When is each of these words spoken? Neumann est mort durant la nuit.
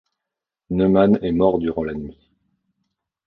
Neumann 0.71 1.19
est 1.21 1.31
mort 1.31 1.59
durant 1.59 1.83
la 1.83 1.93
nuit. 1.93 2.17